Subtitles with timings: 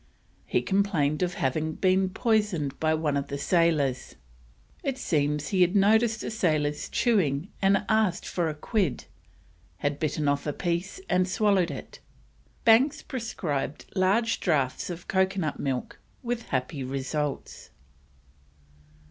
[0.47, 4.15] He complained of having been poisoned by one of the sailors.
[4.81, 9.05] It seems he had noticed the sailors chewing, and had ask for a quid,
[9.77, 11.99] had bitten off a piece and swallowed it.
[12.65, 17.69] Banks prescribed large draughts of coconut milk, with happy results.